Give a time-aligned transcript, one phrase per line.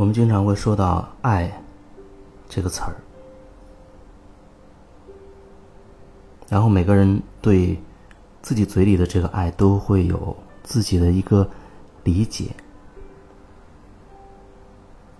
[0.00, 1.62] 我们经常会说到“爱”
[2.48, 2.96] 这个词儿，
[6.48, 7.78] 然后每个人对
[8.40, 11.46] 自己嘴里的这个“爱”都会有自己的一个
[12.02, 12.46] 理解，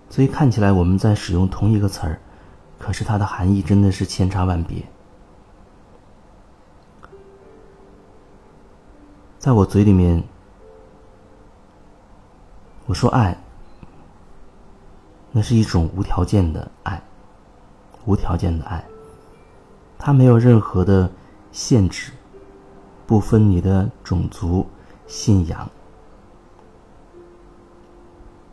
[0.08, 2.18] 所以看起来我们在使用同一个词儿，
[2.78, 4.82] 可是它的含义真的是千差万别。
[9.38, 10.24] 在我嘴里面，
[12.86, 13.36] 我说爱。
[15.32, 17.00] 那是一种无条件的爱，
[18.04, 18.84] 无条件的爱，
[19.96, 21.08] 它没有任何的
[21.52, 22.10] 限制，
[23.06, 24.66] 不分你的种族、
[25.06, 25.70] 信仰，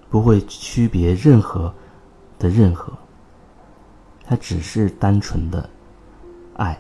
[0.08, 1.73] 不会区别任何
[2.38, 2.94] 的任何，
[4.23, 5.67] 它只是单纯的
[6.58, 6.80] 爱。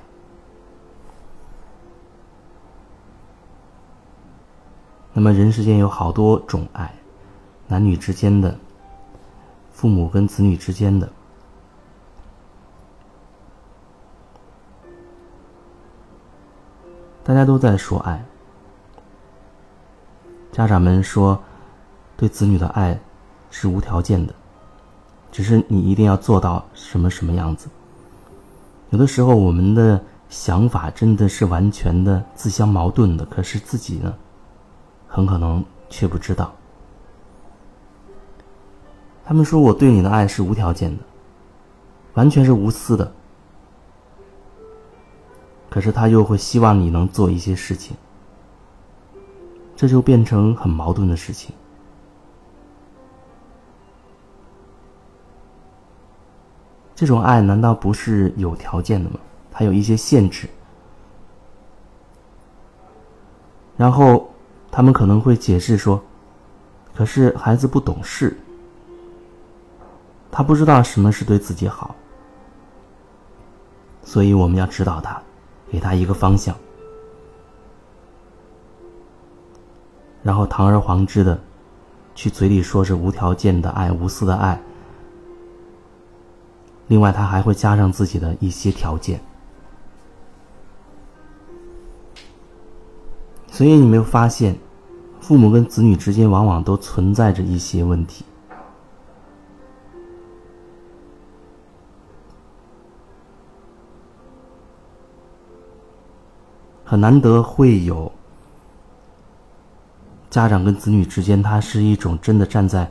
[5.11, 6.93] 那么人世间有好多种爱，
[7.67, 8.55] 男女之间的。
[9.77, 11.07] 父母跟子女之间的，
[17.23, 18.25] 大家都在说爱。
[20.51, 21.39] 家长们说，
[22.15, 22.99] 对子女的爱
[23.51, 24.33] 是无条件的，
[25.31, 27.69] 只是你一定要做到什么什么样子。
[28.89, 34.11] 有的时候，我们的想法真的是完全的自相矛盾的，可是自己呢，
[35.07, 36.51] 很可能却不知道。
[39.27, 41.03] 他们说我对你的爱是无条件的，
[42.13, 43.11] 完全是无私的。
[45.69, 47.97] 可是他又会希望你能做一些事情，
[49.75, 51.53] 这就变成很矛盾的事情。
[56.95, 59.19] 这种爱难道不是有条件的吗？
[59.51, 60.47] 它有一些限制。
[63.75, 64.31] 然后
[64.71, 66.01] 他们可能会解释说
[66.95, 68.35] ：“可是孩子不懂事。”
[70.37, 71.95] 他不知道什么是对自己好，
[74.03, 75.19] 所以我们要指导他，
[75.71, 76.55] 给他一个方向，
[80.21, 81.39] 然后堂而皇之的
[82.13, 84.61] 去嘴里说着无条件的爱、无私的爱。
[86.85, 89.19] 另外，他还会加上自己的一些条件，
[93.47, 94.55] 所以你没有发现，
[95.19, 98.23] 父母跟子女之间往往都存在着一些问题。
[106.89, 108.09] 很难得会有
[110.29, 112.89] 家长跟子女之间，他是一种真的站在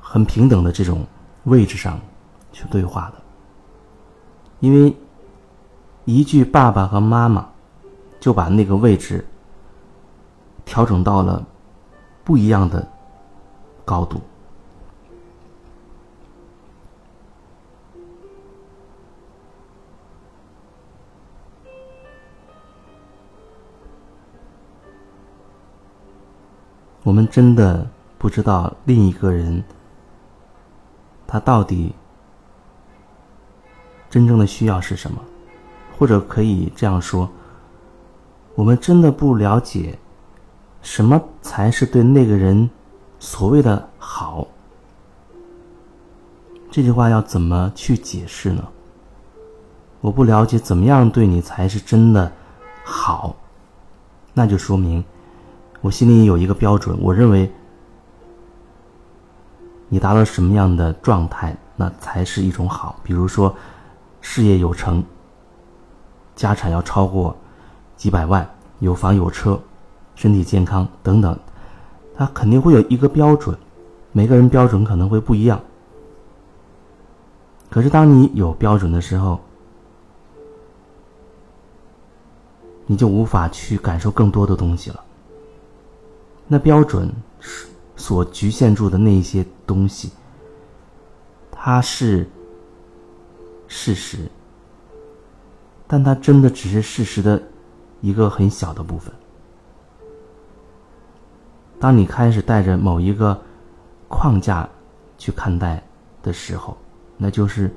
[0.00, 1.06] 很平等的这种
[1.44, 2.00] 位置上
[2.50, 3.22] 去对话的，
[4.58, 4.96] 因为
[6.04, 7.48] 一句“爸爸”和“妈妈”
[8.18, 9.24] 就把那个位置
[10.64, 11.46] 调整到了
[12.24, 12.84] 不一样的
[13.84, 14.20] 高度。
[27.04, 27.86] 我们真的
[28.18, 29.62] 不知道另一个人，
[31.26, 31.94] 他到底
[34.10, 35.20] 真正的需要是什么，
[35.98, 37.30] 或者可以这样说：
[38.54, 39.98] 我们真的不了解
[40.80, 42.68] 什么才是对那个人
[43.18, 44.46] 所谓的好。
[46.70, 48.66] 这句话要怎么去解释呢？
[50.00, 52.32] 我不了解怎么样对你才是真的
[52.82, 53.36] 好，
[54.32, 55.04] 那就说明。
[55.84, 57.52] 我心里有一个标准，我认为
[59.90, 62.98] 你达到什么样的状态，那才是一种好。
[63.02, 63.54] 比如说，
[64.22, 65.04] 事业有成，
[66.34, 67.36] 家产要超过
[67.98, 69.60] 几百万，有房有车，
[70.14, 71.38] 身体健康等等，
[72.14, 73.54] 他肯定会有一个标准，
[74.10, 75.60] 每个人标准可能会不一样。
[77.68, 79.38] 可是当你有标准的时候，
[82.86, 85.04] 你就无法去感受更多的东西了。
[86.46, 87.10] 那标准
[87.96, 90.10] 所局限住的那些东西，
[91.50, 92.28] 它是
[93.66, 94.30] 事实，
[95.86, 97.42] 但它真的只是事实的
[98.00, 99.12] 一个很小的部分。
[101.80, 103.40] 当你开始带着某一个
[104.08, 104.68] 框架
[105.18, 105.82] 去看待
[106.22, 106.76] 的时候，
[107.16, 107.74] 那就是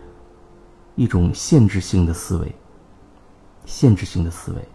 [0.95, 2.55] 一种限制性的思维，
[3.65, 4.67] 限制性的思维。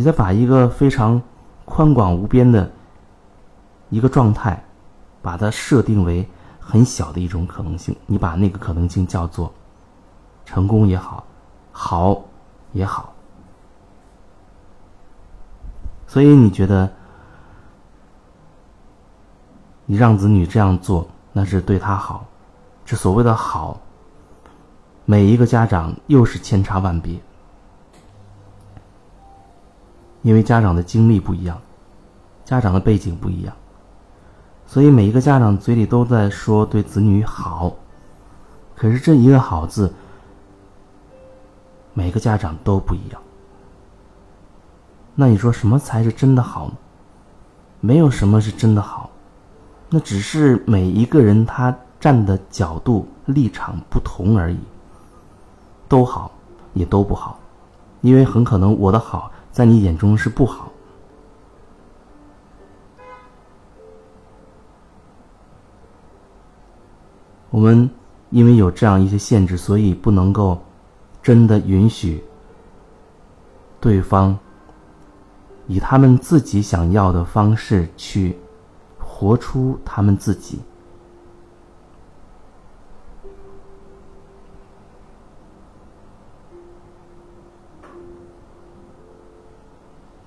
[0.00, 1.20] 你再把一个非常
[1.66, 2.72] 宽广无边的
[3.90, 4.64] 一个状态，
[5.20, 6.26] 把它设定为
[6.58, 9.52] 很小的一种可能性，你把那个可能性叫做
[10.46, 11.22] 成功也好，
[11.70, 12.24] 好
[12.72, 13.12] 也好。
[16.06, 16.90] 所以你觉得
[19.84, 22.24] 你让子女这样做，那是对他好。
[22.86, 23.78] 这所谓的好，
[25.04, 27.20] 每一个家长又是千差万别，
[30.22, 31.60] 因为家长的经历不一样，
[32.44, 33.54] 家长的背景不一样，
[34.66, 37.74] 所以每一个家长嘴里都在说对子女好，
[38.76, 39.92] 可是这一个好字，
[41.94, 43.20] 每个家长都不一样。
[45.14, 46.72] 那你说什么才是真的好呢？
[47.80, 49.10] 没有什么是真的好。
[49.88, 54.58] 那只是每一个人他站的角度立场不同而已，
[55.88, 56.30] 都好
[56.74, 57.38] 也都不好，
[58.00, 60.72] 因为很可能我的好在你眼中是不好。
[67.50, 67.90] 我们
[68.30, 70.62] 因为有这样一些限制，所以不能够
[71.22, 72.22] 真的允许
[73.80, 74.38] 对方
[75.66, 78.38] 以他们自己想要的方式去。
[79.02, 80.58] 活出他们自己。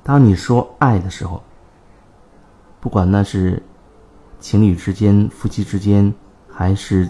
[0.03, 1.41] 当你说爱的时候，
[2.81, 3.63] 不管那是
[4.39, 6.13] 情侣之间、夫妻之间，
[6.51, 7.09] 还是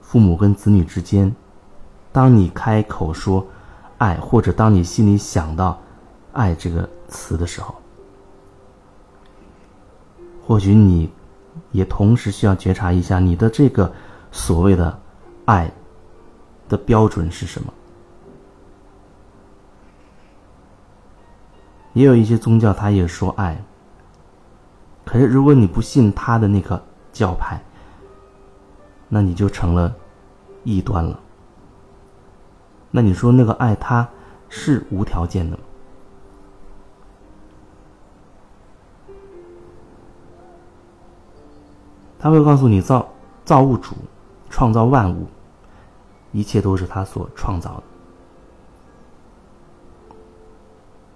[0.00, 1.34] 父母跟子女之间，
[2.12, 3.44] 当你开口说
[3.98, 5.76] 爱，或者当你心里想到
[6.32, 7.74] “爱”这个词的时候，
[10.46, 11.10] 或许你，
[11.72, 13.92] 也同时需要觉察一下你的这个
[14.30, 14.96] 所谓的
[15.46, 15.68] 爱
[16.68, 17.72] 的标准是什么。
[21.94, 23.64] 也有一些宗教，他也说爱。
[25.04, 26.82] 可是如果你不信他的那个
[27.12, 27.62] 教派，
[29.08, 29.94] 那你就成了
[30.64, 31.18] 异端了。
[32.90, 34.08] 那你说那个爱，他
[34.48, 35.62] 是无条件的吗？
[42.18, 43.06] 他会告诉你，造
[43.44, 43.94] 造物主
[44.48, 45.26] 创造万物，
[46.32, 47.82] 一切都是他所创造的。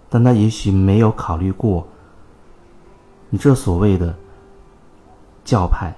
[0.08, 1.87] 但他也许没有考虑过，
[3.31, 4.14] 你这所谓的
[5.44, 5.94] 教派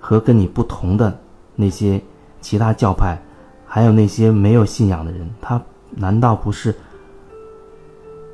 [0.00, 1.18] 和跟你不同的
[1.54, 2.02] 那些
[2.40, 3.20] 其他教派，
[3.66, 5.60] 还有那些没有信仰的人，他
[5.90, 6.74] 难道不是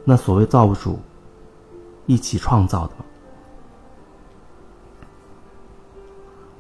[0.05, 0.99] 那所谓造物主
[2.07, 3.05] 一起创造的吗？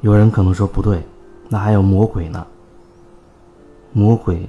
[0.01, 1.07] 有人可能说不对，
[1.49, 2.45] 那还有魔鬼呢。
[3.93, 4.49] 魔鬼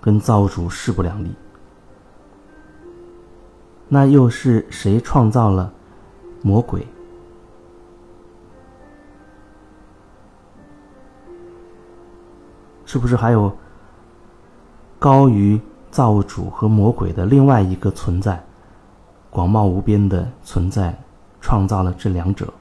[0.00, 1.34] 跟造物主势不两立，
[3.88, 5.72] 那又是谁创造了
[6.42, 6.86] 魔鬼？
[12.86, 13.50] 是不是还有
[14.98, 15.60] 高于
[15.90, 18.44] 造物主和魔鬼的另外一个存在，
[19.30, 20.96] 广袤无边的存在，
[21.40, 22.52] 创造了这两者？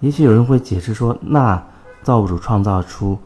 [0.00, 1.62] 也许有人会解释说，那
[2.02, 3.18] 造物主创造出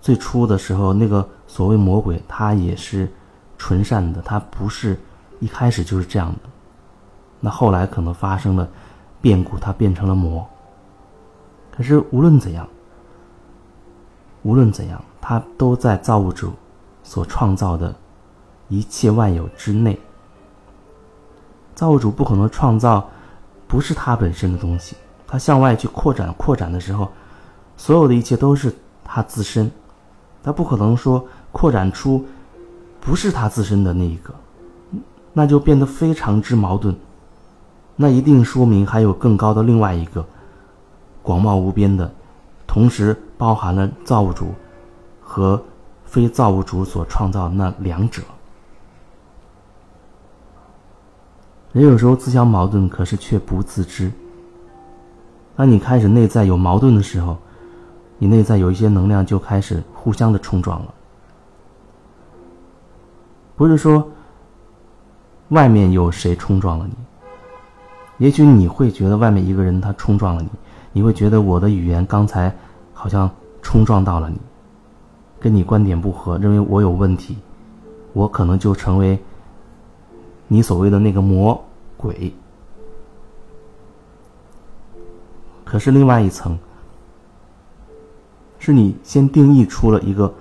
[0.00, 3.12] 最初的时候，那个所谓魔鬼，他也是
[3.58, 4.98] 纯善的，他不是
[5.40, 6.48] 一开始就是这样的。
[7.40, 8.68] 那后来可能发生了
[9.20, 10.46] 变故，他变成了魔。
[11.70, 12.66] 可是无论怎样，
[14.42, 16.52] 无论怎样，他都在造物主
[17.02, 17.94] 所创造的
[18.68, 19.98] 一切万有之内。
[21.74, 23.06] 造物主不可能创造
[23.68, 24.96] 不是他本身的东西。
[25.26, 27.10] 他向外去扩展、扩展的时候，
[27.76, 29.70] 所有的一切都是他自身，
[30.42, 31.22] 他不可能说
[31.52, 32.24] 扩展出
[33.06, 34.34] 不是他自身的那一个，
[35.32, 36.92] 那就变得非常之矛盾。
[37.94, 40.26] 那一定说明还有更高的另外一个
[41.22, 42.12] 广袤无边的，
[42.66, 44.48] 同时包含了造物主
[45.20, 45.62] 和
[46.04, 48.22] 非造物主所创造那两者。
[51.72, 54.10] 人有时候自相矛盾，可是却不自知。
[55.54, 57.38] 当你开始内在有矛盾的时候，
[58.18, 60.94] 你内在有一些能量就开始互相的冲撞了。
[63.56, 64.06] 不是说
[65.48, 66.94] 外面有谁冲撞了你，
[68.18, 70.48] 也许你会觉得外面一个人他冲撞了你，
[70.92, 72.54] 你会觉得我的语言刚才
[72.92, 73.30] 好像
[73.62, 74.38] 冲撞到了你，
[75.40, 77.38] 跟你观点不合，认为我有问题，
[78.12, 79.18] 我可能就成为
[80.48, 81.58] 你所谓的那个魔
[81.96, 82.32] 鬼。
[85.64, 86.58] 可是另外一层，
[88.58, 90.32] 是你先定义出了一个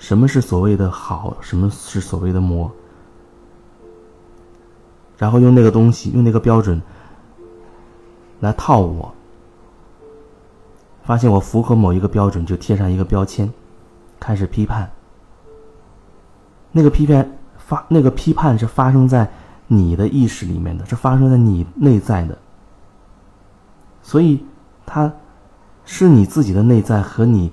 [0.00, 2.72] 什么是所谓的好，什么是所谓的魔，
[5.18, 6.80] 然后用那个东西，用那个标准
[8.40, 9.12] 来套我，
[11.04, 13.52] 发现我符合某一个标准，就贴上一个标签，
[14.18, 14.90] 开始批判。
[16.72, 19.30] 那个批判发，那个批判是发生在
[19.66, 22.38] 你的意识里面的，是发生在你内在的。
[24.02, 24.42] 所以，
[24.86, 25.12] 它
[25.84, 27.52] 是你自己的内在和你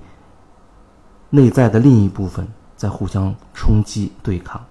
[1.29, 4.61] 内在的另一部分在互相冲击对抗，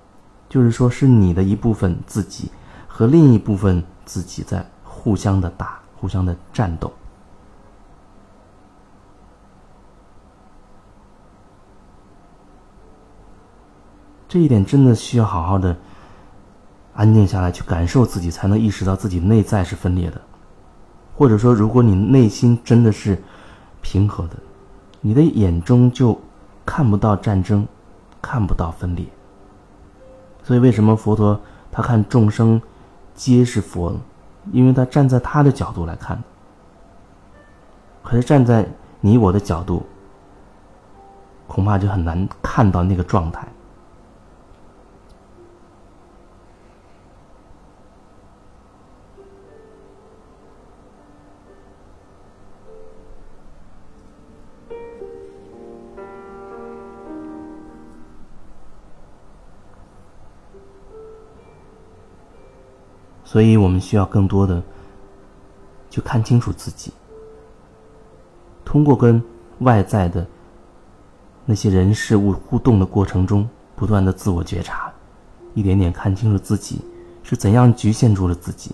[0.48, 2.50] 就是说，是你的一部分自己
[2.86, 6.92] 和另一部分自己在互相的打、互相的战斗。
[14.28, 15.76] 这一点真的需要好好的
[16.94, 20.20] 安静下来去感受自己，才能意识到自己内在是分裂的。
[21.16, 23.22] 或者说，如果你内心真的是
[23.80, 24.36] 平和的，
[25.00, 26.20] 你的眼中就
[26.66, 27.66] 看不到战争，
[28.20, 29.06] 看不到分裂。
[30.42, 31.40] 所以，为什么佛陀
[31.73, 32.61] 他看众生
[33.14, 34.00] 皆是佛呢？
[34.52, 36.23] 因为他站在他的角度来看。
[38.02, 38.68] 可是站在
[39.00, 39.87] 你我的角度，
[41.46, 43.46] 恐怕就很难看到那个状态。
[63.26, 64.62] 所以我们需要更多的
[65.90, 66.92] 去看清楚自己，
[68.64, 69.21] 通过跟
[69.59, 70.25] 外在的
[71.45, 74.92] 那些人事物互动的过程中，不断的自我觉察，
[75.54, 76.80] 一点点看清楚自己
[77.25, 78.71] 是怎样局限住了自己，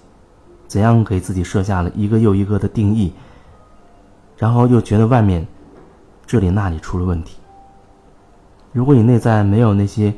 [0.68, 3.14] 怎样给自己设下了一个又一个的定义，
[4.36, 5.46] 然后又觉得外面
[6.26, 7.38] 这里那里出了问题。
[8.70, 10.12] 如果你内在没有那些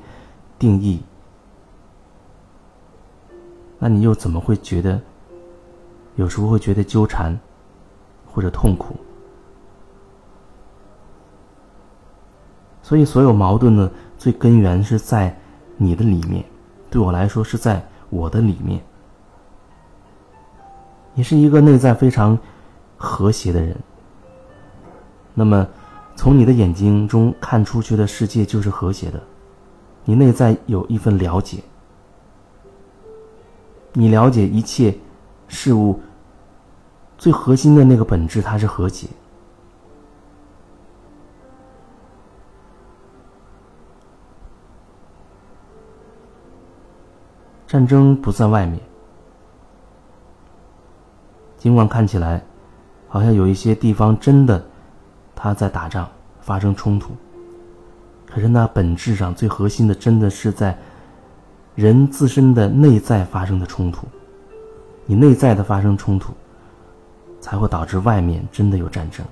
[0.59, 1.00] 定义，
[3.78, 5.00] 那你又怎么会觉得？
[6.16, 7.37] 有时候会觉得纠缠，
[8.33, 8.95] 或者痛苦。
[12.83, 15.37] 所以，所有矛盾的最根源是在
[15.76, 16.45] 你的里面。
[16.88, 18.81] 对我来说，是在我的里面。
[21.14, 22.38] 你是一个内在非常
[22.97, 23.76] 和谐的人。
[25.35, 25.66] 那么，
[26.14, 29.21] 从你的眼睛中看出去的世界就是和谐的。
[30.04, 31.59] 你内在有一份了解。
[33.96, 34.92] 你了解一切
[35.46, 36.00] 事物
[37.16, 39.06] 最核心的那个本质，它是和解。
[47.68, 48.80] 战争不在外面，
[51.56, 52.44] 尽管看起来
[53.08, 54.64] 好像有一些地方真的
[55.36, 56.08] 他在打仗、
[56.40, 57.12] 发生冲突，
[58.26, 60.76] 可是那本质上最核心的，真的是在。
[61.75, 64.07] 人自身的内在发生的冲突，
[65.07, 66.33] 你内在的发生冲突，
[67.40, 69.26] 才会导致外面真的有战争。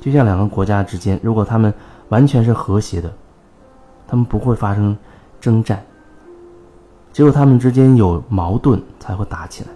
[0.00, 1.72] 就像两个国家之间，如果他们
[2.10, 3.10] 完全是和谐的，
[4.06, 4.94] 他们不会发生
[5.40, 5.82] 征战。
[7.10, 9.70] 只有他们之间有矛盾，才会打起来。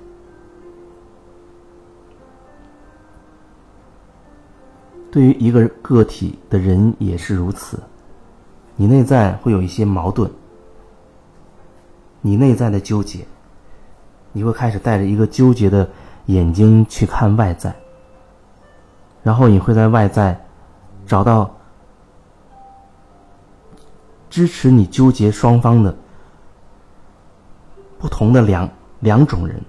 [5.11, 7.81] 对于一个个体的人也是如此。
[8.81, 10.31] 你内在会有一些矛盾，
[12.21, 13.27] 你内在的纠结，
[14.31, 15.91] 你会开始带着一个纠结的
[16.27, 17.75] 眼睛去看外在，
[19.25, 20.41] 然后你会在外在
[21.09, 21.53] 找到
[24.31, 25.93] 支持你纠结双方的
[27.99, 28.71] 不同的两
[29.01, 29.61] 两种人。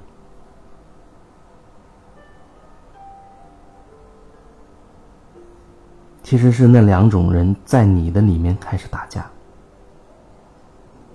[6.29, 9.25] 其实是那两种人在你的里面开始打架，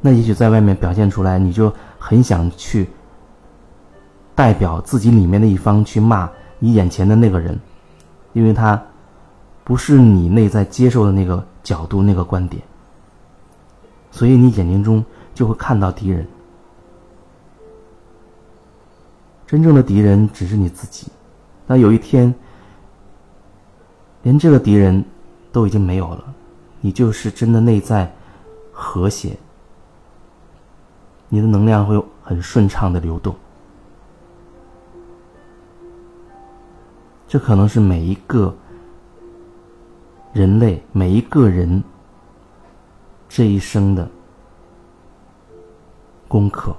[0.00, 2.88] 那也许在外面表现出来，你就很想去
[4.34, 6.28] 代表自己里面的一方去骂
[6.58, 7.56] 你眼前的那个人，
[8.32, 8.82] 因为他
[9.62, 12.60] 不是你内在接受的那个角度、那个观点，
[14.10, 16.26] 所以你眼睛中就会看到敌人。
[19.46, 21.06] 真正的敌人只是你自己。
[21.68, 22.34] 那有一天。
[24.24, 25.04] 连这个敌人
[25.52, 26.34] 都已经没有了，
[26.80, 28.12] 你就是真的内在
[28.72, 29.36] 和谐，
[31.28, 33.34] 你的能量会很顺畅的流动。
[37.28, 38.54] 这可能是每一个
[40.32, 41.82] 人类每一个人
[43.28, 44.08] 这一生的
[46.26, 46.74] 功课。